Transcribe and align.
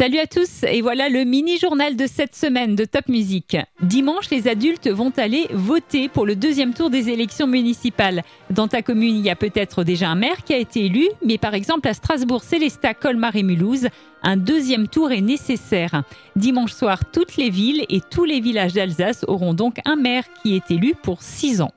Salut 0.00 0.16
à 0.16 0.26
tous 0.26 0.62
et 0.62 0.80
voilà 0.80 1.10
le 1.10 1.24
mini-journal 1.24 1.94
de 1.94 2.06
cette 2.06 2.34
semaine 2.34 2.74
de 2.74 2.86
Top 2.86 3.06
Music. 3.08 3.58
Dimanche, 3.82 4.30
les 4.30 4.48
adultes 4.48 4.88
vont 4.88 5.12
aller 5.18 5.46
voter 5.52 6.08
pour 6.08 6.24
le 6.24 6.36
deuxième 6.36 6.72
tour 6.72 6.88
des 6.88 7.10
élections 7.10 7.46
municipales. 7.46 8.22
Dans 8.48 8.66
ta 8.66 8.80
commune, 8.80 9.16
il 9.16 9.20
y 9.20 9.28
a 9.28 9.36
peut-être 9.36 9.84
déjà 9.84 10.08
un 10.08 10.14
maire 10.14 10.42
qui 10.42 10.54
a 10.54 10.56
été 10.56 10.86
élu, 10.86 11.06
mais 11.22 11.36
par 11.36 11.52
exemple 11.52 11.86
à 11.86 11.92
Strasbourg, 11.92 12.42
Célestat, 12.42 12.94
Colmar 12.94 13.36
et 13.36 13.42
Mulhouse, 13.42 13.88
un 14.22 14.38
deuxième 14.38 14.88
tour 14.88 15.12
est 15.12 15.20
nécessaire. 15.20 16.02
Dimanche 16.34 16.72
soir, 16.72 17.00
toutes 17.12 17.36
les 17.36 17.50
villes 17.50 17.84
et 17.90 18.00
tous 18.00 18.24
les 18.24 18.40
villages 18.40 18.72
d'Alsace 18.72 19.26
auront 19.28 19.52
donc 19.52 19.80
un 19.84 19.96
maire 19.96 20.24
qui 20.42 20.56
est 20.56 20.70
élu 20.70 20.94
pour 21.02 21.22
six 21.22 21.60
ans. 21.60 21.72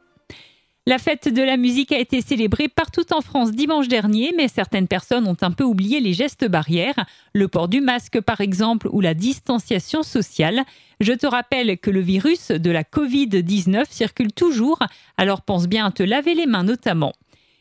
La 0.85 0.97
fête 0.97 1.29
de 1.33 1.41
la 1.41 1.55
musique 1.55 1.93
a 1.93 1.97
été 1.97 2.19
célébrée 2.19 2.67
partout 2.67 3.13
en 3.13 3.21
France 3.21 3.51
dimanche 3.51 3.87
dernier, 3.87 4.33
mais 4.35 4.49
certaines 4.49 4.89
personnes 4.89 5.29
ont 5.29 5.37
un 5.39 5.51
peu 5.51 5.63
oublié 5.63 6.01
les 6.01 6.11
gestes 6.11 6.45
barrières, 6.45 7.05
le 7.31 7.47
port 7.47 7.69
du 7.69 7.79
masque 7.79 8.19
par 8.19 8.41
exemple 8.41 8.89
ou 8.91 8.99
la 8.99 9.13
distanciation 9.13 10.03
sociale. 10.03 10.63
Je 10.99 11.13
te 11.13 11.25
rappelle 11.25 11.77
que 11.77 11.89
le 11.89 12.01
virus 12.01 12.49
de 12.49 12.69
la 12.69 12.83
Covid-19 12.83 13.85
circule 13.89 14.33
toujours, 14.33 14.79
alors 15.15 15.41
pense 15.41 15.69
bien 15.69 15.85
à 15.85 15.91
te 15.91 16.03
laver 16.03 16.33
les 16.33 16.47
mains 16.47 16.65
notamment. 16.65 17.13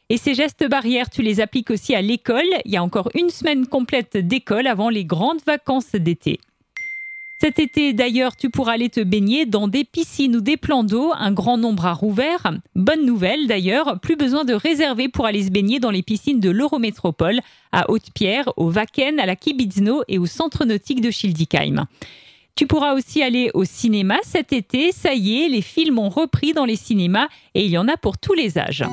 Et 0.08 0.16
ces 0.16 0.34
gestes 0.34 0.68
barrières, 0.68 1.08
tu 1.08 1.22
les 1.22 1.40
appliques 1.40 1.70
aussi 1.70 1.94
à 1.94 2.02
l'école. 2.02 2.42
Il 2.64 2.72
y 2.72 2.76
a 2.76 2.82
encore 2.82 3.08
une 3.14 3.30
semaine 3.30 3.68
complète 3.68 4.16
d'école 4.16 4.66
avant 4.66 4.88
les 4.88 5.04
grandes 5.04 5.44
vacances 5.46 5.92
d'été. 5.92 6.40
Cet 7.42 7.58
été, 7.58 7.92
d'ailleurs, 7.92 8.36
tu 8.36 8.50
pourras 8.50 8.74
aller 8.74 8.88
te 8.88 9.00
baigner 9.00 9.46
dans 9.46 9.66
des 9.66 9.82
piscines 9.82 10.36
ou 10.36 10.40
des 10.40 10.56
plans 10.56 10.84
d'eau, 10.84 11.10
un 11.12 11.32
grand 11.32 11.58
nombre 11.58 11.86
à 11.86 11.92
Rouvert. 11.92 12.52
Bonne 12.76 13.04
nouvelle, 13.04 13.48
d'ailleurs, 13.48 13.98
plus 13.98 14.14
besoin 14.14 14.44
de 14.44 14.54
réserver 14.54 15.08
pour 15.08 15.26
aller 15.26 15.42
se 15.42 15.50
baigner 15.50 15.80
dans 15.80 15.90
les 15.90 16.04
piscines 16.04 16.38
de 16.38 16.50
l'Eurométropole, 16.50 17.40
à 17.72 17.90
Haute-Pierre, 17.90 18.52
au 18.56 18.70
Wacken, 18.70 19.18
à 19.18 19.26
la 19.26 19.34
Kibitzno 19.34 20.04
et 20.06 20.18
au 20.18 20.26
centre 20.26 20.64
nautique 20.64 21.00
de 21.00 21.10
Schildikheim. 21.10 21.86
Tu 22.54 22.68
pourras 22.68 22.94
aussi 22.94 23.24
aller 23.24 23.50
au 23.54 23.64
cinéma 23.64 24.18
cet 24.22 24.52
été. 24.52 24.92
Ça 24.92 25.12
y 25.12 25.42
est, 25.42 25.48
les 25.48 25.62
films 25.62 25.98
ont 25.98 26.10
repris 26.10 26.52
dans 26.52 26.64
les 26.64 26.76
cinémas 26.76 27.26
et 27.56 27.64
il 27.64 27.72
y 27.72 27.78
en 27.78 27.88
a 27.88 27.96
pour 27.96 28.18
tous 28.18 28.34
les 28.34 28.56
âges. 28.56 28.84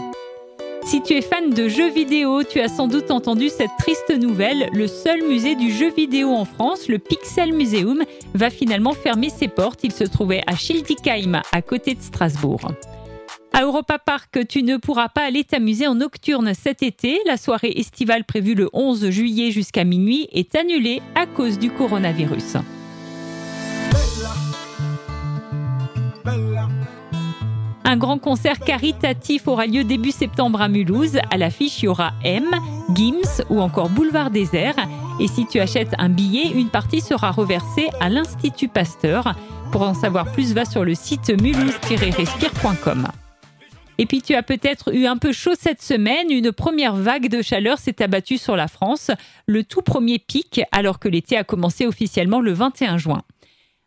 Si 0.85 1.01
tu 1.03 1.13
es 1.13 1.21
fan 1.21 1.51
de 1.51 1.67
jeux 1.67 1.91
vidéo, 1.91 2.43
tu 2.43 2.59
as 2.59 2.67
sans 2.67 2.87
doute 2.87 3.11
entendu 3.11 3.49
cette 3.49 3.69
triste 3.77 4.09
nouvelle. 4.09 4.69
Le 4.73 4.87
seul 4.87 5.21
musée 5.27 5.55
du 5.55 5.71
jeu 5.71 5.91
vidéo 5.91 6.31
en 6.31 6.45
France, 6.45 6.87
le 6.87 6.97
Pixel 6.97 7.53
Museum, 7.53 8.03
va 8.33 8.49
finalement 8.49 8.93
fermer 8.93 9.29
ses 9.29 9.47
portes. 9.47 9.83
Il 9.83 9.91
se 9.91 10.03
trouvait 10.03 10.41
à 10.47 10.55
Schildikheim, 10.55 11.41
à 11.51 11.61
côté 11.61 11.93
de 11.93 12.01
Strasbourg. 12.01 12.71
À 13.53 13.63
Europa 13.63 13.99
Park, 13.99 14.47
tu 14.47 14.63
ne 14.63 14.77
pourras 14.77 15.09
pas 15.09 15.25
aller 15.25 15.43
t'amuser 15.43 15.85
en 15.85 15.95
nocturne 15.95 16.53
cet 16.53 16.81
été. 16.81 17.19
La 17.25 17.37
soirée 17.37 17.73
estivale 17.75 18.23
prévue 18.23 18.55
le 18.55 18.69
11 18.73 19.09
juillet 19.09 19.51
jusqu'à 19.51 19.83
minuit 19.83 20.27
est 20.31 20.55
annulée 20.55 21.01
à 21.15 21.25
cause 21.25 21.59
du 21.59 21.69
coronavirus. 21.69 22.57
Un 27.89 27.97
grand 27.97 28.19
concert 28.19 28.59
caritatif 28.59 29.47
aura 29.47 29.65
lieu 29.65 29.83
début 29.83 30.11
septembre 30.11 30.61
à 30.61 30.67
Mulhouse. 30.67 31.17
À 31.31 31.37
l'affiche, 31.37 31.81
il 31.81 31.85
y 31.85 31.87
aura 31.87 32.13
M, 32.23 32.45
Gims 32.93 33.43
ou 33.49 33.61
encore 33.61 33.89
Boulevard 33.89 34.29
Désert. 34.29 34.75
Et 35.19 35.27
si 35.27 35.47
tu 35.47 35.59
achètes 35.59 35.95
un 35.97 36.09
billet, 36.09 36.51
une 36.51 36.69
partie 36.69 37.01
sera 37.01 37.31
reversée 37.31 37.89
à 37.99 38.09
l'Institut 38.09 38.67
Pasteur. 38.67 39.33
Pour 39.71 39.81
en 39.81 39.95
savoir 39.95 40.31
plus, 40.31 40.53
va 40.53 40.65
sur 40.65 40.85
le 40.85 40.93
site 40.93 41.31
mulhouse-respire.com. 41.41 43.07
Et 43.97 44.05
puis 44.05 44.21
tu 44.21 44.35
as 44.35 44.43
peut-être 44.43 44.93
eu 44.93 45.07
un 45.07 45.17
peu 45.17 45.31
chaud 45.31 45.55
cette 45.59 45.81
semaine. 45.81 46.29
Une 46.29 46.51
première 46.51 46.93
vague 46.93 47.27
de 47.27 47.41
chaleur 47.41 47.79
s'est 47.79 48.03
abattue 48.03 48.37
sur 48.37 48.55
la 48.55 48.67
France, 48.67 49.09
le 49.47 49.63
tout 49.63 49.81
premier 49.81 50.19
pic, 50.19 50.61
alors 50.71 50.99
que 50.99 51.09
l'été 51.09 51.37
a 51.37 51.43
commencé 51.43 51.87
officiellement 51.87 52.39
le 52.39 52.53
21 52.53 52.99
juin. 52.99 53.23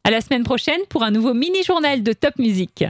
À 0.02 0.10
la 0.10 0.20
semaine 0.20 0.42
prochaine 0.42 0.80
pour 0.88 1.04
un 1.04 1.12
nouveau 1.12 1.34
mini-journal 1.34 2.02
de 2.02 2.12
Top 2.12 2.36
Music. 2.40 2.84